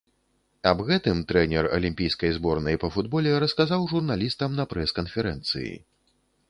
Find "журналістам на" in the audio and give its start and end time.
3.93-4.71